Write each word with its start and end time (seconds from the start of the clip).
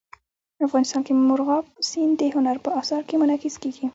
افغانستان 0.67 1.01
کې 1.05 1.13
مورغاب 1.27 1.65
سیند 1.89 2.11
د 2.19 2.21
هنر 2.35 2.57
په 2.65 2.69
اثار 2.81 3.01
کې 3.07 3.15
منعکس 3.21 3.55
کېږي. 3.63 3.85